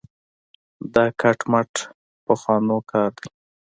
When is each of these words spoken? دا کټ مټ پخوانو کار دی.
دا 0.93 1.03
کټ 1.21 1.39
مټ 1.51 1.71
پخوانو 2.25 2.77
کار 2.89 3.09
دی. 3.19 3.27